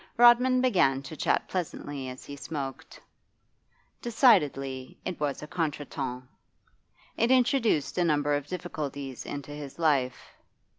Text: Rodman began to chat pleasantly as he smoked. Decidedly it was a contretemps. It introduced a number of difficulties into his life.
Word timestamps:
Rodman 0.17 0.61
began 0.61 1.03
to 1.03 1.15
chat 1.15 1.47
pleasantly 1.47 2.09
as 2.09 2.25
he 2.25 2.35
smoked. 2.35 2.99
Decidedly 4.01 4.97
it 5.05 5.19
was 5.19 5.43
a 5.43 5.47
contretemps. 5.47 6.23
It 7.17 7.29
introduced 7.29 7.99
a 7.99 8.03
number 8.03 8.33
of 8.33 8.47
difficulties 8.47 9.27
into 9.27 9.51
his 9.51 9.77
life. 9.77 10.33